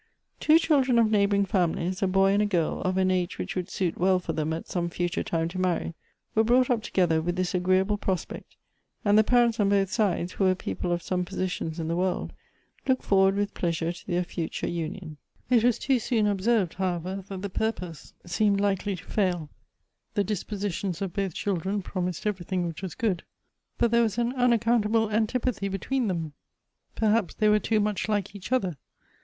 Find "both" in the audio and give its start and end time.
9.69-9.91, 21.13-21.35